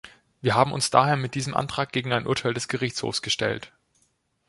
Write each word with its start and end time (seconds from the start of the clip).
Wir 0.41 0.55
haben 0.55 0.71
uns 0.73 0.89
daher 0.89 1.15
mit 1.15 1.35
diesem 1.35 1.53
Antrag 1.55 1.91
gegen 1.91 2.11
ein 2.11 2.25
Urteil 2.25 2.55
des 2.55 2.67
Gerichtshofs 2.67 3.21
gestellt. 3.21 3.71